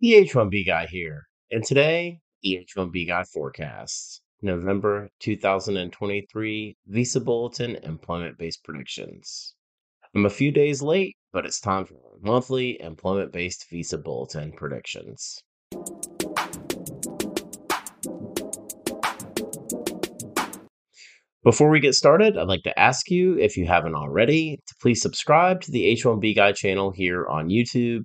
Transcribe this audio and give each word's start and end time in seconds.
The 0.00 0.12
H1B 0.12 0.64
guy 0.64 0.86
here, 0.86 1.26
and 1.50 1.64
today, 1.64 2.20
the 2.40 2.64
H1B 2.64 3.08
guy 3.08 3.24
forecasts 3.24 4.20
November 4.40 5.08
2023 5.18 6.76
Visa 6.86 7.20
Bulletin 7.20 7.74
employment 7.82 8.38
based 8.38 8.62
predictions. 8.62 9.56
I'm 10.14 10.24
a 10.24 10.30
few 10.30 10.52
days 10.52 10.82
late, 10.82 11.16
but 11.32 11.44
it's 11.44 11.58
time 11.58 11.84
for 11.84 11.96
monthly 12.20 12.80
employment 12.80 13.32
based 13.32 13.66
Visa 13.70 13.98
Bulletin 13.98 14.52
predictions. 14.52 15.42
Before 21.42 21.70
we 21.70 21.80
get 21.80 21.94
started, 21.94 22.38
I'd 22.38 22.46
like 22.46 22.62
to 22.62 22.78
ask 22.78 23.10
you, 23.10 23.36
if 23.36 23.56
you 23.56 23.66
haven't 23.66 23.96
already, 23.96 24.60
to 24.64 24.74
please 24.80 25.02
subscribe 25.02 25.60
to 25.62 25.72
the 25.72 25.92
H1B 25.92 26.36
Guy 26.36 26.52
channel 26.52 26.92
here 26.92 27.26
on 27.26 27.48
YouTube 27.48 28.04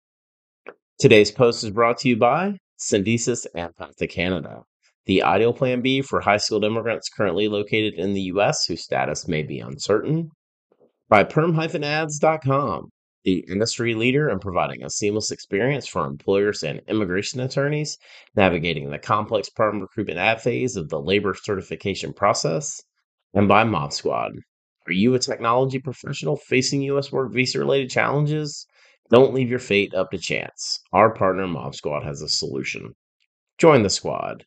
Today's 1.01 1.31
post 1.31 1.63
is 1.63 1.71
brought 1.71 1.97
to 1.97 2.09
you 2.09 2.15
by 2.15 2.59
Syndesus 2.77 3.47
and 3.55 3.75
Path 3.75 3.95
to 3.95 4.05
Canada, 4.05 4.61
the 5.07 5.23
ideal 5.23 5.51
plan 5.51 5.81
B 5.81 6.03
for 6.03 6.21
high 6.21 6.37
skilled 6.37 6.63
immigrants 6.63 7.09
currently 7.09 7.47
located 7.47 7.95
in 7.95 8.13
the 8.13 8.21
U.S. 8.33 8.67
whose 8.67 8.83
status 8.83 9.27
may 9.27 9.41
be 9.41 9.57
uncertain, 9.57 10.29
by 11.09 11.23
perm-ads.com, 11.23 12.89
the 13.23 13.43
industry 13.49 13.95
leader 13.95 14.29
in 14.29 14.37
providing 14.37 14.83
a 14.83 14.91
seamless 14.91 15.31
experience 15.31 15.87
for 15.87 16.05
employers 16.05 16.61
and 16.61 16.81
immigration 16.87 17.39
attorneys 17.39 17.97
navigating 18.35 18.91
the 18.91 18.99
complex 18.99 19.49
perm 19.49 19.81
recruitment 19.81 20.19
ad 20.19 20.39
phase 20.39 20.75
of 20.75 20.89
the 20.89 21.01
labor 21.01 21.33
certification 21.33 22.13
process, 22.13 22.79
and 23.33 23.47
by 23.47 23.63
Mob 23.63 23.91
Squad. 23.91 24.33
Are 24.87 24.93
you 24.93 25.15
a 25.15 25.19
technology 25.19 25.79
professional 25.79 26.35
facing 26.35 26.83
U.S. 26.83 27.11
work 27.11 27.33
visa 27.33 27.57
related 27.57 27.89
challenges? 27.89 28.67
Don't 29.11 29.33
leave 29.33 29.49
your 29.49 29.59
fate 29.59 29.93
up 29.93 30.11
to 30.11 30.17
chance. 30.17 30.79
Our 30.93 31.13
partner 31.13 31.45
Mob 31.45 31.75
Squad 31.75 32.03
has 32.03 32.21
a 32.21 32.29
solution. 32.29 32.95
Join 33.57 33.83
the 33.83 33.89
squad. 33.89 34.45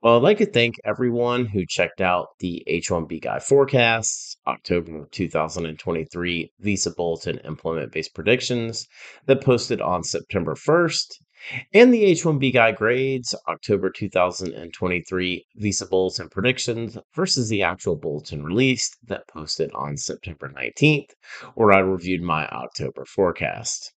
Well, 0.00 0.18
I'd 0.18 0.22
like 0.22 0.38
to 0.38 0.46
thank 0.46 0.76
everyone 0.84 1.46
who 1.46 1.66
checked 1.66 2.00
out 2.00 2.28
the 2.38 2.62
H1B 2.68 3.22
Guy 3.22 3.40
forecasts, 3.40 4.36
October 4.46 5.08
2023 5.10 6.52
Visa 6.60 6.92
Bulletin 6.92 7.40
employment 7.42 7.90
based 7.90 8.14
predictions 8.14 8.86
that 9.26 9.42
posted 9.42 9.80
on 9.80 10.04
September 10.04 10.54
1st, 10.54 11.14
and 11.72 11.92
the 11.92 12.04
H1B 12.04 12.52
Guy 12.52 12.72
grades, 12.72 13.34
October 13.46 13.90
2023 13.90 15.46
Visa 15.56 15.86
Bulletin 15.86 16.28
predictions 16.28 16.98
versus 17.14 17.48
the 17.48 17.62
actual 17.62 17.96
bulletin 17.96 18.42
released 18.42 18.96
that 19.06 19.28
posted 19.28 19.70
on 19.74 19.96
September 19.96 20.48
19th, 20.48 21.10
where 21.54 21.72
I 21.72 21.80
reviewed 21.80 22.22
my 22.22 22.46
October 22.48 23.04
forecast. 23.04 23.92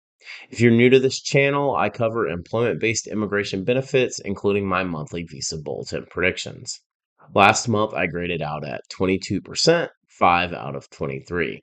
If 0.50 0.60
you're 0.60 0.72
new 0.72 0.90
to 0.90 0.98
this 0.98 1.20
channel, 1.20 1.76
I 1.76 1.88
cover 1.88 2.26
employment 2.26 2.80
based 2.80 3.06
immigration 3.06 3.64
benefits, 3.64 4.18
including 4.18 4.66
my 4.66 4.82
monthly 4.82 5.22
Visa 5.22 5.58
Bulletin 5.58 6.06
predictions. 6.10 6.80
Last 7.34 7.68
month, 7.68 7.94
I 7.94 8.06
graded 8.06 8.42
out 8.42 8.64
at 8.64 8.82
22%, 8.88 9.88
5 10.08 10.52
out 10.52 10.74
of 10.74 10.90
23. 10.90 11.62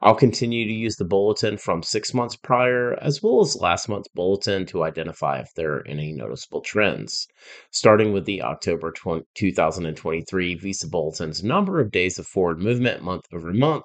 I'll 0.00 0.14
continue 0.14 0.64
to 0.64 0.72
use 0.72 0.94
the 0.94 1.04
bulletin 1.04 1.56
from 1.58 1.82
six 1.82 2.14
months 2.14 2.36
prior, 2.36 2.94
as 3.02 3.20
well 3.20 3.40
as 3.40 3.56
last 3.56 3.88
month's 3.88 4.08
bulletin 4.14 4.64
to 4.66 4.84
identify 4.84 5.40
if 5.40 5.52
there 5.54 5.74
are 5.74 5.88
any 5.88 6.12
noticeable 6.12 6.60
trends. 6.60 7.26
Starting 7.72 8.12
with 8.12 8.24
the 8.24 8.40
October 8.42 8.92
20, 8.92 9.24
2023 9.34 10.54
Visa 10.54 10.88
Bulletin's 10.88 11.42
number 11.42 11.80
of 11.80 11.90
days 11.90 12.16
of 12.16 12.28
forward 12.28 12.60
movement 12.60 13.02
month 13.02 13.24
over 13.32 13.52
month, 13.52 13.82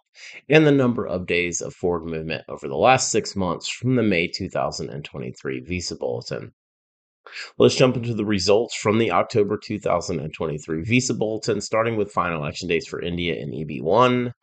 and 0.47 0.67
the 0.67 0.71
number 0.71 1.07
of 1.07 1.25
days 1.25 1.61
of 1.61 1.73
forward 1.73 2.05
movement 2.05 2.43
over 2.47 2.67
the 2.67 2.77
last 2.77 3.09
six 3.09 3.35
months 3.35 3.67
from 3.67 3.95
the 3.95 4.03
May 4.03 4.27
2023 4.27 5.61
Visa 5.61 5.95
Bulletin. 5.95 6.53
Let's 7.57 7.75
jump 7.75 7.95
into 7.95 8.13
the 8.13 8.25
results 8.25 8.75
from 8.75 8.97
the 8.97 9.11
October 9.11 9.57
2023 9.57 10.83
Visa 10.83 11.13
Bulletin, 11.13 11.61
starting 11.61 11.95
with 11.95 12.11
final 12.11 12.45
action 12.45 12.67
dates 12.67 12.87
for 12.87 13.01
India 13.01 13.41
and 13.41 13.53
EB1. 13.53 14.33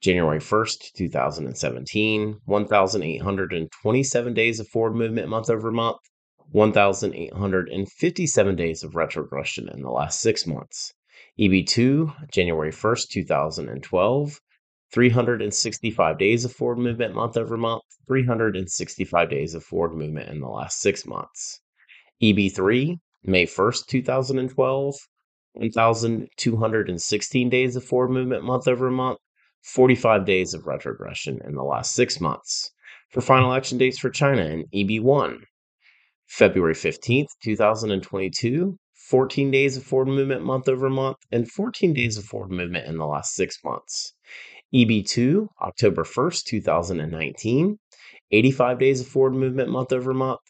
January 0.00 0.38
1st, 0.38 0.92
2017, 0.94 2.40
1,827 2.44 4.34
days 4.34 4.58
of 4.58 4.68
forward 4.68 4.96
movement 4.96 5.28
month 5.28 5.50
over 5.50 5.70
month, 5.70 5.98
1,857 6.52 8.56
days 8.56 8.82
of 8.82 8.94
retrogression 8.94 9.68
in 9.68 9.82
the 9.82 9.90
last 9.90 10.20
six 10.20 10.46
months. 10.46 10.94
EB2, 11.38 12.30
January 12.32 12.72
1st, 12.72 13.08
2012, 13.10 14.40
365 14.92 16.18
days 16.18 16.44
of 16.44 16.52
forward 16.52 16.78
movement 16.78 17.14
month 17.14 17.36
over 17.36 17.56
month, 17.56 17.84
365 18.08 19.30
days 19.30 19.54
of 19.54 19.62
forward 19.62 19.94
movement 19.94 20.28
in 20.28 20.40
the 20.40 20.48
last 20.48 20.80
six 20.80 21.06
months. 21.06 21.60
EB3, 22.22 22.98
May 23.24 23.46
1st, 23.46 23.86
2012, 23.86 24.94
1,216 25.52 27.48
days 27.48 27.76
of 27.76 27.84
forward 27.84 28.10
movement 28.10 28.44
month 28.44 28.68
over 28.68 28.90
month, 28.90 29.18
45 29.62 30.24
days 30.24 30.54
of 30.54 30.66
retrogression 30.66 31.40
in 31.44 31.54
the 31.54 31.62
last 31.62 31.94
six 31.94 32.20
months. 32.20 32.70
For 33.10 33.20
final 33.20 33.52
action 33.52 33.78
dates 33.78 33.98
for 33.98 34.10
China 34.10 34.42
in 34.42 34.66
EB1, 34.72 35.38
February 36.26 36.74
15th, 36.74 37.28
2022, 37.42 38.76
14 39.08 39.50
days 39.50 39.76
of 39.76 39.82
forward 39.82 40.08
movement 40.08 40.44
month 40.44 40.68
over 40.68 40.88
month, 40.88 41.16
and 41.32 41.50
14 41.50 41.92
days 41.92 42.16
of 42.16 42.24
forward 42.24 42.52
movement 42.52 42.86
in 42.86 42.98
the 42.98 43.06
last 43.06 43.34
six 43.34 43.58
months. 43.64 44.14
EB2, 44.72 45.48
October 45.62 46.04
1st, 46.04 46.44
2019, 46.44 47.78
85 48.30 48.78
days 48.78 49.00
of 49.00 49.08
forward 49.08 49.34
movement 49.34 49.70
month 49.70 49.92
over 49.92 50.14
month, 50.14 50.40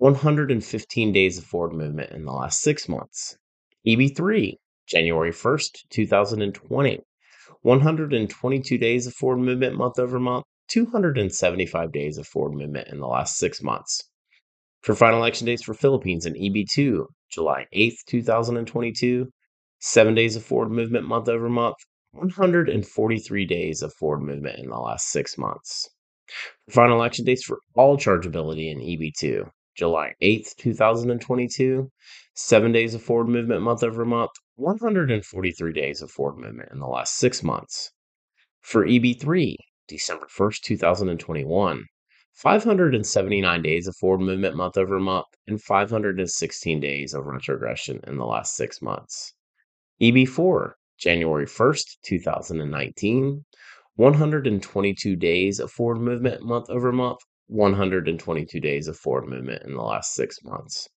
115 0.00 1.12
days 1.12 1.36
of 1.36 1.44
forward 1.44 1.74
movement 1.74 2.10
in 2.10 2.24
the 2.24 2.32
last 2.32 2.62
six 2.62 2.88
months. 2.88 3.36
EB3, 3.86 4.54
January 4.88 5.30
1st, 5.30 5.90
2020, 5.90 7.00
122 7.60 8.78
days 8.78 9.06
of 9.06 9.12
forward 9.12 9.40
movement 9.40 9.76
month 9.76 9.98
over 9.98 10.18
month, 10.18 10.46
275 10.68 11.92
days 11.92 12.16
of 12.16 12.26
forward 12.26 12.56
movement 12.56 12.88
in 12.88 12.98
the 12.98 13.06
last 13.06 13.36
six 13.36 13.62
months. 13.62 14.08
For 14.80 14.94
final 14.94 15.22
action 15.22 15.44
dates 15.44 15.64
for 15.64 15.74
Philippines 15.74 16.24
and 16.24 16.34
EB2, 16.34 17.04
July 17.30 17.66
8th, 17.76 17.98
2022, 18.06 19.28
7 19.80 20.14
days 20.14 20.34
of 20.34 20.42
forward 20.42 20.70
movement 20.70 21.06
month 21.06 21.28
over 21.28 21.50
month, 21.50 21.76
143 22.12 23.44
days 23.44 23.82
of 23.82 23.92
forward 23.92 24.22
movement 24.22 24.58
in 24.60 24.70
the 24.70 24.78
last 24.78 25.10
six 25.10 25.36
months. 25.36 25.90
Final 26.70 27.02
action 27.02 27.26
dates 27.26 27.44
for 27.44 27.58
all 27.74 27.98
chargeability 27.98 28.72
in 28.72 28.78
EB2, 28.78 29.50
July 29.80 30.12
8th, 30.20 30.56
2022, 30.58 31.90
7 32.34 32.70
days 32.70 32.94
of 32.94 33.02
forward 33.02 33.30
movement 33.30 33.62
month 33.62 33.82
over 33.82 34.04
month, 34.04 34.32
143 34.56 35.72
days 35.72 36.02
of 36.02 36.10
forward 36.10 36.38
movement 36.38 36.68
in 36.70 36.80
the 36.80 36.86
last 36.86 37.16
6 37.16 37.42
months. 37.42 37.90
For 38.60 38.84
EB3, 38.84 39.56
December 39.88 40.26
1st, 40.26 40.60
2021, 40.64 41.86
579 42.34 43.62
days 43.62 43.86
of 43.86 43.96
forward 43.96 44.20
movement 44.20 44.54
month 44.54 44.76
over 44.76 45.00
month 45.00 45.28
and 45.46 45.58
516 45.62 46.80
days 46.80 47.14
of 47.14 47.24
retrogression 47.24 48.00
in 48.06 48.18
the 48.18 48.26
last 48.26 48.56
6 48.56 48.82
months. 48.82 49.32
EB4, 50.02 50.72
January 50.98 51.46
1st, 51.46 51.96
2019, 52.04 53.46
122 53.96 55.16
days 55.16 55.58
of 55.58 55.72
forward 55.72 56.00
movement 56.02 56.42
month 56.42 56.68
over 56.68 56.92
month 56.92 57.20
122 57.50 58.60
days 58.60 58.88
of 58.88 58.96
forward 58.96 59.28
movement 59.28 59.62
in 59.64 59.74
the 59.74 59.82
last 59.82 60.14
six 60.14 60.38
months. 60.44 60.88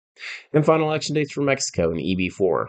And 0.53 0.65
final 0.65 0.94
action 0.94 1.15
dates 1.15 1.31
for 1.33 1.41
Mexico 1.41 1.91
in 1.91 1.97
EB4. 1.97 2.67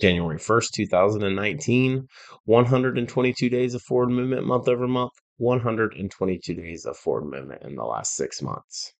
January 0.00 0.38
1st, 0.38 0.70
2019, 0.72 2.08
122 2.44 3.48
days 3.48 3.74
of 3.74 3.82
forward 3.82 4.10
movement 4.10 4.46
month 4.46 4.66
over 4.66 4.88
month, 4.88 5.12
122 5.36 6.54
days 6.54 6.86
of 6.86 6.96
forward 6.96 7.26
movement 7.30 7.62
in 7.62 7.76
the 7.76 7.84
last 7.84 8.16
six 8.16 8.42
months. 8.42 8.94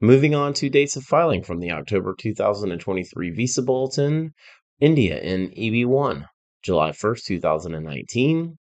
Moving 0.00 0.34
on 0.34 0.52
to 0.54 0.68
dates 0.68 0.96
of 0.96 1.04
filing 1.04 1.44
from 1.44 1.60
the 1.60 1.70
October 1.70 2.14
2023 2.18 3.30
Visa 3.30 3.62
Bulletin, 3.62 4.34
India 4.80 5.20
in 5.20 5.50
EB1, 5.50 6.26
July 6.62 6.90
1st, 6.90 7.24
2019, 7.24 8.58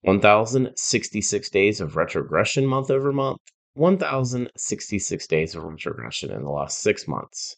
1,066 0.00 1.50
days 1.50 1.80
of 1.82 1.96
retrogression 1.96 2.66
month 2.66 2.90
over 2.90 3.12
month, 3.12 3.40
1,066 3.74 5.26
days 5.26 5.54
of 5.54 5.62
retrogression 5.62 6.30
in 6.32 6.42
the 6.42 6.50
last 6.50 6.80
six 6.80 7.06
months. 7.06 7.56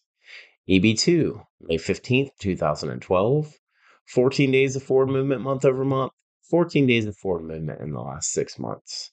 EB2, 0.68 1.44
May 1.60 1.76
15th, 1.76 2.30
2012. 2.38 3.54
14 4.06 4.50
days 4.50 4.76
of 4.76 4.82
forward 4.82 5.08
movement 5.08 5.40
month 5.40 5.64
over 5.64 5.84
month, 5.84 6.12
14 6.50 6.86
days 6.86 7.06
of 7.06 7.16
forward 7.16 7.44
movement 7.44 7.80
in 7.80 7.92
the 7.92 8.00
last 8.00 8.30
six 8.30 8.58
months. 8.58 9.12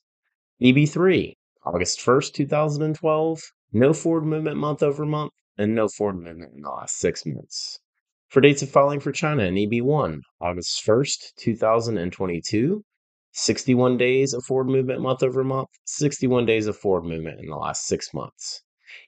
EB3, 0.62 1.36
August 1.64 2.00
1st, 2.00 2.34
2012. 2.34 3.42
No 3.72 3.94
forward 3.94 4.26
movement 4.26 4.58
month 4.58 4.84
over 4.84 5.06
month, 5.06 5.32
and 5.58 5.74
no 5.74 5.88
forward 5.88 6.18
movement 6.18 6.54
in 6.54 6.62
the 6.62 6.70
last 6.70 6.98
six 6.98 7.26
months. 7.26 7.80
For 8.28 8.42
dates 8.42 8.62
of 8.62 8.70
filing 8.70 9.00
for 9.00 9.12
China 9.12 9.44
in 9.44 9.56
EB1, 9.56 10.22
August 10.42 10.86
1st, 10.86 11.36
2022. 11.38 12.84
61 13.32 13.98
days 13.98 14.34
of 14.34 14.44
forward 14.46 14.68
movement 14.68 15.02
month 15.02 15.24
over 15.24 15.44
month, 15.44 15.70
61 15.86 16.46
days 16.46 16.68
of 16.68 16.76
forward 16.76 17.06
movement 17.06 17.40
in 17.40 17.48
the 17.48 17.56
last 17.56 17.86
six 17.86 18.14
months. 18.14 18.62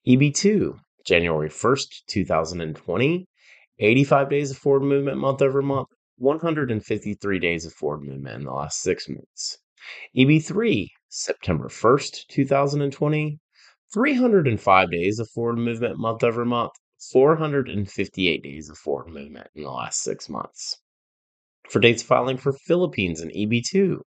EB2, 0.08 0.78
January 1.06 1.50
1st, 1.50 2.06
2020, 2.08 3.26
85 3.80 4.30
days 4.30 4.52
of 4.52 4.58
forward 4.58 4.84
movement 4.84 5.18
month 5.18 5.42
over 5.42 5.62
month, 5.62 5.88
153 6.18 7.40
days 7.40 7.66
of 7.66 7.74
forward 7.74 8.04
movement 8.04 8.36
in 8.36 8.44
the 8.46 8.52
last 8.52 8.80
six 8.82 9.10
months. 9.10 9.58
EB3, 10.16 10.88
September 11.10 11.68
1st, 11.68 12.28
2020, 12.30 13.40
305 13.92 14.92
days 14.92 15.20
of 15.20 15.28
forward 15.30 15.58
movement 15.58 15.98
month 15.98 16.24
over 16.24 16.46
month, 16.46 16.72
458 17.12 18.44
days 18.44 18.70
of 18.70 18.78
forward 18.78 19.10
movement 19.10 19.48
in 19.56 19.64
the 19.64 19.72
last 19.72 20.02
six 20.04 20.30
months. 20.30 20.78
For 21.68 21.80
dates 21.80 22.04
filing 22.04 22.38
for 22.38 22.54
Philippines 22.54 23.22
and 23.22 23.32
EB2, 23.32 24.02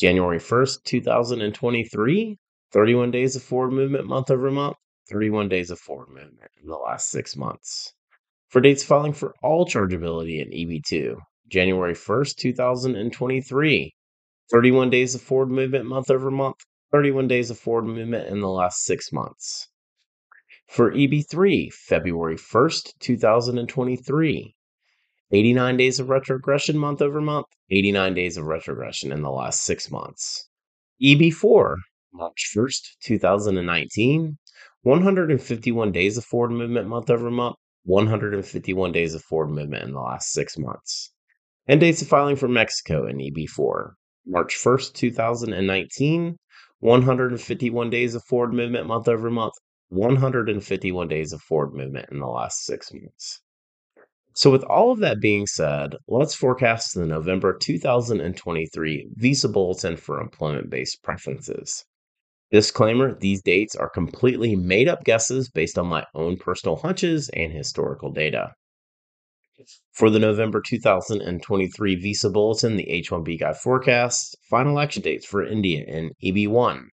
January 0.00 0.38
1st, 0.38 0.82
2023, 0.84 2.38
31 2.72 3.10
days 3.10 3.36
of 3.36 3.42
forward 3.42 3.72
movement 3.72 4.06
month 4.06 4.30
over 4.30 4.50
month, 4.50 4.78
31 5.10 5.50
days 5.50 5.70
of 5.70 5.78
forward 5.78 6.08
movement 6.08 6.50
in 6.62 6.68
the 6.68 6.74
last 6.74 7.10
six 7.10 7.36
months. 7.36 7.92
For 8.48 8.62
dates 8.62 8.82
filing 8.82 9.12
for 9.12 9.34
all 9.42 9.66
chargeability 9.66 10.40
in 10.40 10.48
EB2, 10.52 11.18
January 11.48 11.92
1st, 11.92 12.36
2023, 12.36 13.94
31 14.50 14.88
days 14.88 15.14
of 15.14 15.20
forward 15.20 15.50
movement 15.50 15.84
month 15.84 16.10
over 16.10 16.30
month, 16.30 16.56
31 16.92 17.28
days 17.28 17.50
of 17.50 17.58
forward 17.58 17.84
movement 17.84 18.26
in 18.28 18.40
the 18.40 18.48
last 18.48 18.82
six 18.82 19.12
months. 19.12 19.68
For 20.66 20.92
EB3, 20.92 21.70
February 21.74 22.36
1st, 22.36 22.94
2023, 23.00 24.56
89 25.32 25.76
days 25.76 26.00
of 26.00 26.08
retrogression 26.08 26.76
month 26.76 27.00
over 27.00 27.20
month, 27.20 27.46
89 27.70 28.14
days 28.14 28.36
of 28.36 28.46
retrogression 28.46 29.12
in 29.12 29.22
the 29.22 29.30
last 29.30 29.62
six 29.62 29.90
months. 29.90 30.48
EB4, 31.00 31.76
March 32.12 32.50
1st, 32.54 32.80
2019, 33.04 34.36
151 34.82 35.92
days 35.92 36.18
of 36.18 36.24
forward 36.24 36.50
movement 36.50 36.88
month 36.88 37.10
over 37.10 37.30
month, 37.30 37.54
151 37.84 38.90
days 38.90 39.14
of 39.14 39.22
forward 39.22 39.50
movement 39.50 39.84
in 39.84 39.92
the 39.92 40.00
last 40.00 40.32
six 40.32 40.58
months. 40.58 41.12
And 41.68 41.78
dates 41.80 42.02
of 42.02 42.08
filing 42.08 42.34
for 42.34 42.48
Mexico 42.48 43.06
in 43.06 43.18
EB4, 43.18 43.92
March 44.26 44.56
1st, 44.56 44.94
2019, 44.94 46.36
151 46.80 47.90
days 47.90 48.14
of 48.16 48.24
forward 48.24 48.52
movement 48.52 48.86
month 48.88 49.06
over 49.06 49.30
month, 49.30 49.54
151 49.90 51.06
days 51.06 51.32
of 51.32 51.40
forward 51.42 51.72
movement 51.72 52.08
in 52.10 52.18
the 52.18 52.26
last 52.26 52.64
six 52.64 52.92
months. 52.92 53.40
So, 54.32 54.50
with 54.50 54.62
all 54.64 54.92
of 54.92 55.00
that 55.00 55.20
being 55.20 55.46
said, 55.46 55.96
let's 56.06 56.34
forecast 56.34 56.94
the 56.94 57.04
November 57.04 57.58
2023 57.60 59.08
Visa 59.16 59.48
Bulletin 59.48 59.96
for 59.96 60.20
Employment 60.20 60.70
Based 60.70 61.02
Preferences. 61.02 61.84
Disclaimer 62.52 63.16
these 63.18 63.42
dates 63.42 63.74
are 63.76 63.88
completely 63.88 64.56
made 64.56 64.88
up 64.88 65.04
guesses 65.04 65.48
based 65.50 65.78
on 65.78 65.86
my 65.86 66.04
own 66.14 66.36
personal 66.36 66.76
hunches 66.76 67.28
and 67.30 67.52
historical 67.52 68.12
data. 68.12 68.54
For 69.92 70.10
the 70.10 70.18
November 70.18 70.62
2023 70.66 71.94
Visa 71.96 72.30
Bulletin, 72.30 72.76
the 72.76 72.88
H 72.88 73.10
1B 73.10 73.38
Guy 73.40 73.52
forecasts 73.52 74.34
final 74.48 74.78
action 74.78 75.02
dates 75.02 75.26
for 75.26 75.44
India 75.44 75.84
in 75.86 76.12
EB1, 76.24 76.86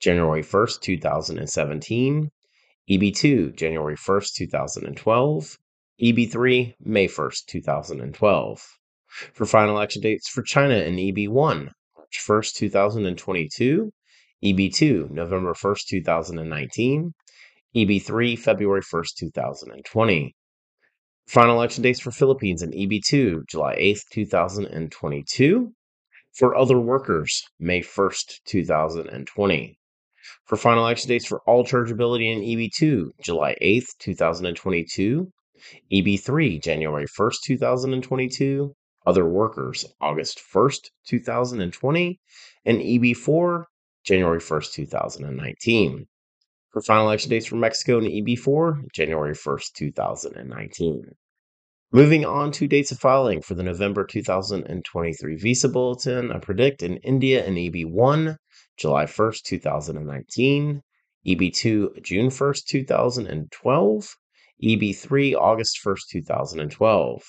January 0.00 0.42
1st, 0.42 0.80
2017, 0.80 2.30
EB2, 2.88 3.54
January 3.56 3.96
1st, 3.96 4.34
2012, 4.34 5.58
EB3, 5.98 6.74
May 6.80 7.08
1st, 7.08 7.46
2012. 7.46 8.66
For 9.32 9.46
final 9.46 9.80
action 9.80 10.02
dates 10.02 10.28
for 10.28 10.42
China 10.42 10.74
in 10.74 10.96
EB1, 10.96 11.70
March 11.96 12.20
1st, 12.28 12.54
2022, 12.54 13.90
EB2, 14.44 15.10
November 15.10 15.54
1st, 15.54 15.86
2019, 15.88 17.14
EB3, 17.74 18.38
February 18.38 18.82
1st, 18.82 19.14
2020. 19.20 20.36
Final 21.28 21.62
action 21.62 21.82
dates 21.82 22.00
for 22.00 22.10
Philippines 22.10 22.62
in 22.62 22.72
EB2, 22.72 23.48
July 23.48 23.74
8th, 23.76 24.02
2022. 24.12 25.72
For 26.34 26.54
other 26.54 26.78
workers, 26.78 27.42
May 27.58 27.80
1st, 27.80 28.40
2020. 28.44 29.78
For 30.44 30.56
final 30.56 30.86
action 30.86 31.08
dates 31.08 31.24
for 31.24 31.40
all 31.46 31.64
chargeability 31.64 32.30
in 32.30 32.42
EB2, 32.42 33.12
July 33.22 33.56
8th, 33.62 33.96
2022. 33.98 35.32
EB3, 35.92 36.62
January 36.62 37.06
1st, 37.06 37.36
2022. 37.44 38.74
Other 39.06 39.24
workers, 39.24 39.84
August 40.00 40.40
1st, 40.52 40.90
2020. 41.06 42.20
And 42.64 42.80
EB4, 42.80 43.64
January 44.04 44.40
1st, 44.40 44.72
2019. 44.72 46.06
For 46.72 46.82
final 46.82 47.10
action 47.10 47.30
dates 47.30 47.46
for 47.46 47.56
Mexico 47.56 47.98
and 47.98 48.06
EB4, 48.06 48.92
January 48.92 49.34
1st, 49.34 49.72
2019. 49.74 51.04
Moving 51.92 52.24
on 52.26 52.50
to 52.52 52.66
dates 52.66 52.90
of 52.90 52.98
filing 52.98 53.40
for 53.40 53.54
the 53.54 53.62
November 53.62 54.04
2023 54.04 55.36
Visa 55.36 55.68
Bulletin, 55.68 56.32
I 56.32 56.38
predict 56.38 56.82
in 56.82 56.96
India 56.98 57.46
and 57.46 57.56
EB1, 57.56 58.36
July 58.76 59.04
1st, 59.04 59.42
2019, 59.44 60.82
EB2, 61.26 62.02
June 62.02 62.28
1st, 62.28 62.64
2012, 62.66 64.16
EB3, 64.62 65.34
August 65.34 65.78
1st, 65.84 66.08
2012. 66.10 67.22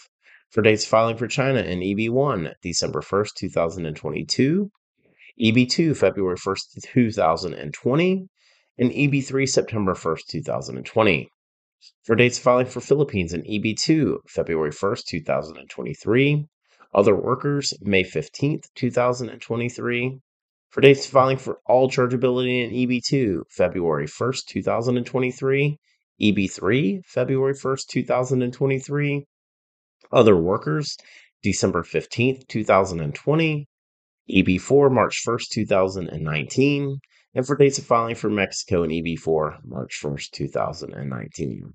For 0.50 0.62
dates 0.62 0.86
filing 0.86 1.18
for 1.18 1.28
China 1.28 1.60
in 1.60 1.80
EB1, 1.80 2.54
December 2.62 3.02
1st, 3.02 3.34
2022, 3.36 4.72
EB2, 5.42 5.98
February 5.98 6.38
1st, 6.38 6.82
2020, 6.84 8.28
and 8.78 8.92
EB3, 8.92 9.50
September 9.50 9.94
1st, 9.94 10.28
2020. 10.30 11.30
For 12.06 12.16
dates 12.16 12.40
filing 12.40 12.66
for 12.66 12.80
Philippines 12.80 13.34
in 13.34 13.44
EB2, 13.44 14.20
February 14.30 14.72
1st, 14.72 15.06
2023, 15.08 16.48
other 16.94 17.16
workers, 17.16 17.74
May 17.82 18.04
15th, 18.04 18.70
2023. 18.74 20.20
For 20.70 20.82
dates 20.82 21.06
filing 21.06 21.38
for 21.38 21.60
all 21.66 21.90
chargeability 21.90 22.64
in 22.64 22.72
EB2, 22.72 23.44
February 23.50 24.08
1st, 24.08 24.46
2023, 24.46 25.78
EB3, 26.22 27.06
February 27.06 27.54
1st, 27.54 27.88
2023. 27.88 29.26
Other 30.12 30.38
workers, 30.38 30.98
December 31.44 31.84
15th, 31.84 32.48
2020. 32.48 33.68
EB4, 34.30 34.92
March 34.92 35.24
1st, 35.26 35.50
2019. 35.50 37.00
And 37.34 37.46
for 37.46 37.56
dates 37.56 37.78
of 37.78 37.86
filing 37.86 38.16
for 38.16 38.30
Mexico 38.30 38.84
and 38.84 38.92
EB4, 38.92 39.60
March 39.64 40.00
1st, 40.04 40.32
2019. 40.32 41.74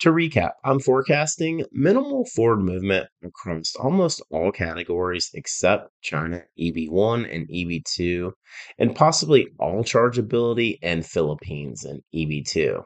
To 0.00 0.10
recap, 0.12 0.52
I'm 0.62 0.78
forecasting 0.78 1.64
minimal 1.72 2.24
forward 2.26 2.60
movement 2.60 3.08
across 3.24 3.74
almost 3.74 4.22
all 4.30 4.52
categories 4.52 5.28
except 5.34 5.90
China 6.02 6.44
EB1 6.56 7.34
and 7.34 7.48
EB2, 7.48 8.30
and 8.78 8.94
possibly 8.94 9.48
all 9.58 9.82
chargeability 9.82 10.78
and 10.82 11.04
Philippines 11.04 11.84
and 11.84 12.02
EB2. 12.14 12.84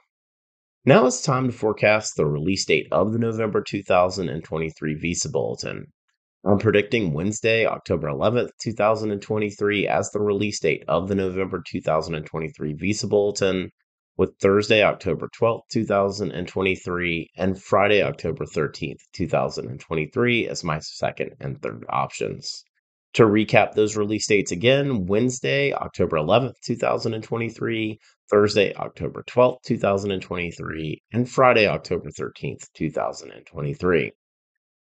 Now 0.85 1.07
it's 1.07 1.23
time 1.23 1.47
to 1.47 1.53
forecast 1.53 2.17
the 2.17 2.27
release 2.27 2.65
date 2.65 2.89
of 2.91 3.13
the 3.13 3.19
November 3.21 3.63
2023 3.63 4.95
Visa 4.95 5.29
Bulletin. 5.29 5.87
I'm 6.45 6.59
predicting 6.59 7.13
Wednesday, 7.13 7.65
October 7.65 8.09
11th, 8.09 8.51
2023, 8.61 9.87
as 9.87 10.11
the 10.11 10.19
release 10.19 10.59
date 10.59 10.83
of 10.89 11.07
the 11.07 11.15
November 11.15 11.63
2023 11.65 12.73
Visa 12.73 13.07
Bulletin, 13.07 13.71
with 14.17 14.37
Thursday, 14.41 14.83
October 14.83 15.29
12th, 15.41 15.61
2023, 15.71 17.31
and 17.37 17.63
Friday, 17.63 18.03
October 18.03 18.45
13th, 18.45 19.03
2023, 19.13 20.49
as 20.49 20.65
my 20.65 20.81
second 20.81 21.31
and 21.39 21.63
third 21.63 21.87
options. 21.91 22.65
To 23.15 23.25
recap 23.25 23.75
those 23.75 23.97
release 23.97 24.27
dates 24.27 24.51
again 24.51 25.07
Wednesday, 25.07 25.73
October 25.75 26.17
11th, 26.17 26.55
2023, 26.65 28.01
Thursday, 28.33 28.75
October 28.77 29.23
12th, 29.29 29.63
2023, 29.67 31.03
and 31.13 31.31
Friday, 31.31 31.67
October 31.67 32.09
13th, 32.11 32.67
2023. 32.73 34.11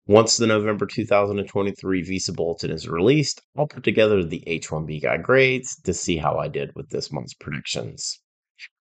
Once 0.07 0.35
the 0.35 0.45
November 0.45 0.85
2023 0.85 2.01
Visa 2.01 2.33
Bulletin 2.33 2.69
is 2.69 2.89
released, 2.89 3.41
I'll 3.57 3.65
put 3.65 3.83
together 3.83 4.25
the 4.25 4.43
H1B 4.45 5.01
guy 5.01 5.15
grades 5.17 5.79
to 5.83 5.93
see 5.93 6.17
how 6.17 6.37
I 6.37 6.49
did 6.49 6.71
with 6.75 6.89
this 6.89 7.13
month's 7.13 7.33
predictions. 7.33 8.19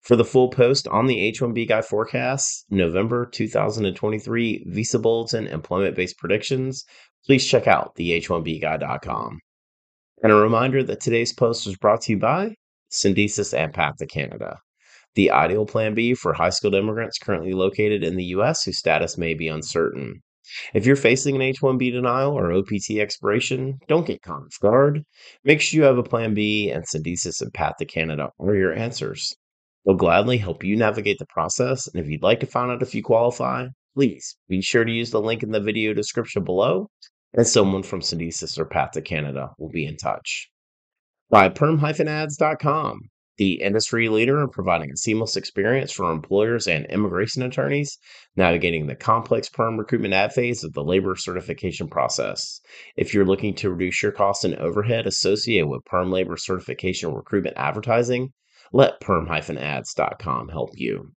For 0.01 0.15
the 0.15 0.25
full 0.25 0.49
post 0.49 0.87
on 0.87 1.05
the 1.05 1.19
H-1B 1.19 1.67
guy 1.67 1.83
forecast, 1.83 2.65
November 2.71 3.27
2023 3.27 4.63
visa 4.65 4.97
bulletin 4.97 5.45
employment-based 5.45 6.17
predictions, 6.17 6.85
please 7.23 7.45
check 7.45 7.67
out 7.67 7.93
the 7.95 8.19
h1bguy.com. 8.19 9.39
And 10.23 10.31
a 10.31 10.35
reminder 10.35 10.81
that 10.83 11.01
today's 11.01 11.33
post 11.33 11.67
was 11.67 11.77
brought 11.77 12.01
to 12.03 12.13
you 12.13 12.17
by 12.17 12.55
Syndesus 12.89 13.53
and 13.53 13.73
Path 13.73 13.97
to 13.97 14.05
Canada, 14.05 14.57
the 15.15 15.31
ideal 15.31 15.65
plan 15.65 15.95
B 15.95 16.13
for 16.13 16.33
high 16.33 16.49
skilled 16.49 16.75
immigrants 16.75 17.17
currently 17.17 17.53
located 17.53 18.03
in 18.03 18.15
the 18.15 18.25
U.S. 18.25 18.63
whose 18.63 18.77
status 18.77 19.17
may 19.17 19.33
be 19.33 19.47
uncertain. 19.47 20.21
If 20.73 20.85
you're 20.85 20.95
facing 20.95 21.35
an 21.35 21.41
H 21.43 21.61
1B 21.61 21.91
denial 21.91 22.33
or 22.33 22.51
OPT 22.51 22.97
expiration, 22.99 23.79
don't 23.87 24.07
get 24.07 24.21
caught 24.21 24.41
off 24.41 24.59
guard. 24.59 25.03
Make 25.43 25.61
sure 25.61 25.79
you 25.79 25.83
have 25.85 25.97
a 25.97 26.03
plan 26.03 26.33
B, 26.33 26.71
and 26.71 26.83
Syndesus 26.87 27.41
and 27.41 27.53
Path 27.53 27.75
to 27.77 27.85
Canada 27.85 28.31
are 28.39 28.55
your 28.55 28.73
answers. 28.73 29.35
They'll 29.85 29.95
gladly 29.95 30.37
help 30.37 30.63
you 30.63 30.75
navigate 30.75 31.19
the 31.19 31.27
process, 31.27 31.87
and 31.87 32.03
if 32.03 32.09
you'd 32.09 32.23
like 32.23 32.39
to 32.39 32.45
find 32.45 32.71
out 32.71 32.81
if 32.81 32.95
you 32.95 33.03
qualify, 33.03 33.67
please 33.93 34.37
be 34.47 34.61
sure 34.61 34.83
to 34.83 34.91
use 34.91 35.11
the 35.11 35.21
link 35.21 35.43
in 35.43 35.51
the 35.51 35.59
video 35.59 35.93
description 35.93 36.43
below, 36.43 36.89
and 37.33 37.47
someone 37.47 37.83
from 37.83 38.01
Syndesus 38.01 38.57
or 38.57 38.65
Path 38.65 38.91
to 38.91 39.01
Canada 39.01 39.51
will 39.59 39.69
be 39.69 39.85
in 39.85 39.97
touch. 39.97 40.49
By 41.29 41.49
perm-ads.com, 41.49 43.01
the 43.37 43.61
industry 43.61 44.09
leader 44.09 44.41
in 44.41 44.49
providing 44.49 44.91
a 44.91 44.97
seamless 44.97 45.37
experience 45.37 45.91
for 45.91 46.11
employers 46.11 46.67
and 46.67 46.87
immigration 46.87 47.43
attorneys, 47.43 47.99
navigating 48.35 48.87
the 48.87 48.95
complex 48.95 49.47
perm 49.47 49.77
recruitment 49.77 50.15
ad 50.15 50.33
phase 50.33 50.63
of 50.63 50.73
the 50.73 50.83
labor 50.83 51.15
certification 51.15 51.87
process. 51.87 52.59
If 52.97 53.13
you're 53.13 53.27
looking 53.27 53.53
to 53.55 53.69
reduce 53.69 54.01
your 54.01 54.11
costs 54.11 54.43
and 54.43 54.55
overhead 54.55 55.05
associated 55.05 55.67
with 55.67 55.85
perm 55.85 56.11
labor 56.11 56.35
certification 56.35 57.13
recruitment 57.13 57.57
advertising, 57.57 58.33
let 58.73 58.99
perm-ads.com 58.99 60.49
help 60.49 60.71
you. 60.73 61.11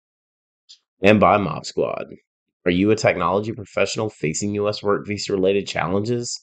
And 1.01 1.19
by 1.19 1.37
Mob 1.37 1.65
Squad. 1.65 2.07
Are 2.65 2.71
you 2.71 2.91
a 2.91 2.95
technology 2.95 3.53
professional 3.53 4.09
facing 4.09 4.53
U.S. 4.55 4.83
work 4.83 5.07
visa 5.07 5.33
related 5.33 5.67
challenges? 5.67 6.39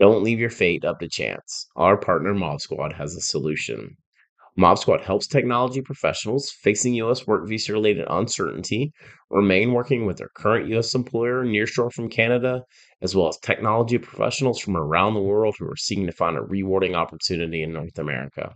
Don't 0.00 0.24
leave 0.24 0.40
your 0.40 0.50
fate 0.50 0.84
up 0.84 0.98
to 0.98 1.08
chance. 1.08 1.68
Our 1.76 1.96
partner 1.96 2.34
Mob 2.34 2.60
Squad 2.60 2.92
has 2.94 3.14
a 3.14 3.20
solution. 3.20 3.96
Mob 4.56 4.78
Squad 4.78 5.02
helps 5.02 5.28
technology 5.28 5.82
professionals 5.82 6.50
facing 6.50 6.94
U.S. 6.94 7.28
work 7.28 7.48
visa 7.48 7.72
related 7.72 8.06
uncertainty 8.10 8.92
remain 9.30 9.72
working 9.72 10.04
with 10.04 10.16
their 10.16 10.30
current 10.34 10.68
U.S. 10.70 10.94
employer 10.94 11.44
nearshore 11.44 11.92
from 11.92 12.08
Canada, 12.08 12.62
as 13.02 13.14
well 13.14 13.28
as 13.28 13.38
technology 13.38 13.98
professionals 13.98 14.58
from 14.58 14.76
around 14.76 15.14
the 15.14 15.20
world 15.20 15.54
who 15.58 15.66
are 15.66 15.76
seeking 15.76 16.06
to 16.06 16.12
find 16.12 16.36
a 16.36 16.42
rewarding 16.42 16.96
opportunity 16.96 17.62
in 17.62 17.72
North 17.72 17.98
America. 17.98 18.52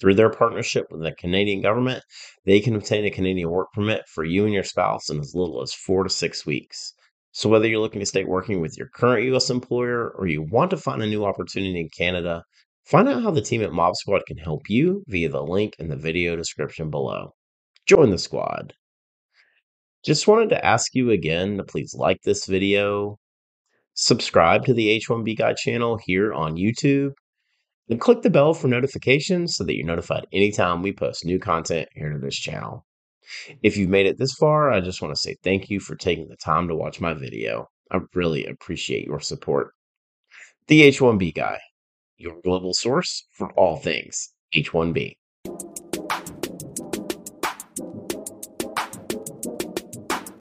Through 0.00 0.14
their 0.14 0.30
partnership 0.30 0.86
with 0.90 1.02
the 1.02 1.12
Canadian 1.12 1.62
government, 1.62 2.02
they 2.44 2.58
can 2.58 2.74
obtain 2.74 3.04
a 3.04 3.10
Canadian 3.10 3.50
work 3.50 3.72
permit 3.72 4.02
for 4.08 4.24
you 4.24 4.44
and 4.44 4.54
your 4.54 4.64
spouse 4.64 5.08
in 5.08 5.20
as 5.20 5.34
little 5.34 5.62
as 5.62 5.72
four 5.72 6.04
to 6.04 6.10
six 6.10 6.44
weeks. 6.44 6.94
So, 7.38 7.48
whether 7.48 7.68
you're 7.68 7.80
looking 7.80 8.00
to 8.00 8.06
stay 8.06 8.24
working 8.24 8.60
with 8.60 8.76
your 8.76 8.88
current 8.88 9.24
U.S. 9.26 9.48
employer 9.48 10.10
or 10.10 10.26
you 10.26 10.42
want 10.42 10.70
to 10.70 10.76
find 10.76 11.02
a 11.02 11.06
new 11.06 11.24
opportunity 11.24 11.80
in 11.80 11.88
Canada, 11.96 12.42
Find 12.88 13.06
out 13.06 13.22
how 13.22 13.30
the 13.30 13.42
team 13.42 13.60
at 13.60 13.70
Mob 13.70 13.96
Squad 13.96 14.22
can 14.26 14.38
help 14.38 14.70
you 14.70 15.04
via 15.08 15.28
the 15.28 15.42
link 15.42 15.76
in 15.78 15.90
the 15.90 15.96
video 15.96 16.36
description 16.36 16.88
below. 16.88 17.34
Join 17.84 18.08
the 18.08 18.16
squad. 18.16 18.72
Just 20.02 20.26
wanted 20.26 20.48
to 20.48 20.64
ask 20.64 20.94
you 20.94 21.10
again 21.10 21.58
to 21.58 21.64
please 21.64 21.92
like 21.94 22.22
this 22.22 22.46
video, 22.46 23.18
subscribe 23.92 24.64
to 24.64 24.72
the 24.72 24.98
H1B 24.98 25.36
Guy 25.36 25.52
channel 25.52 25.98
here 26.02 26.32
on 26.32 26.56
YouTube, 26.56 27.12
and 27.90 28.00
click 28.00 28.22
the 28.22 28.30
bell 28.30 28.54
for 28.54 28.68
notifications 28.68 29.56
so 29.56 29.64
that 29.64 29.76
you're 29.76 29.86
notified 29.86 30.26
anytime 30.32 30.80
we 30.80 30.90
post 30.90 31.26
new 31.26 31.38
content 31.38 31.90
here 31.92 32.14
to 32.14 32.18
this 32.18 32.36
channel. 32.36 32.86
If 33.62 33.76
you've 33.76 33.90
made 33.90 34.06
it 34.06 34.18
this 34.18 34.34
far, 34.34 34.70
I 34.70 34.80
just 34.80 35.02
want 35.02 35.14
to 35.14 35.20
say 35.20 35.36
thank 35.42 35.70
you 35.70 35.80
for 35.80 35.96
taking 35.96 36.28
the 36.28 36.36
time 36.36 36.68
to 36.68 36.76
watch 36.76 37.00
my 37.00 37.14
video. 37.14 37.68
I 37.90 38.00
really 38.14 38.46
appreciate 38.46 39.06
your 39.06 39.20
support. 39.20 39.72
The 40.66 40.82
H1B 40.82 41.34
Guy 41.34 41.58
your 42.18 42.40
global 42.42 42.74
source 42.74 43.26
for 43.32 43.50
all 43.52 43.76
things 43.76 44.32
H1B. 44.54 45.14